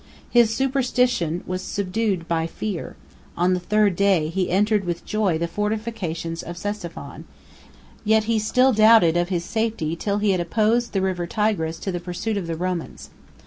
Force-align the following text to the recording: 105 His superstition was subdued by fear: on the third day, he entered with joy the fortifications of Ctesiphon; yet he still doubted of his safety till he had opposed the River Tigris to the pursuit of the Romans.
105 0.31 0.33
His 0.33 0.55
superstition 0.55 1.43
was 1.45 1.61
subdued 1.61 2.27
by 2.27 2.47
fear: 2.47 2.95
on 3.37 3.53
the 3.53 3.59
third 3.59 3.95
day, 3.95 4.29
he 4.29 4.49
entered 4.49 4.83
with 4.83 5.05
joy 5.05 5.37
the 5.37 5.47
fortifications 5.47 6.41
of 6.41 6.55
Ctesiphon; 6.55 7.25
yet 8.03 8.23
he 8.23 8.39
still 8.39 8.73
doubted 8.73 9.15
of 9.15 9.29
his 9.29 9.45
safety 9.45 9.95
till 9.95 10.17
he 10.17 10.31
had 10.31 10.39
opposed 10.41 10.93
the 10.93 11.01
River 11.03 11.27
Tigris 11.27 11.77
to 11.77 11.91
the 11.91 11.99
pursuit 11.99 12.35
of 12.35 12.47
the 12.47 12.55
Romans. 12.55 13.11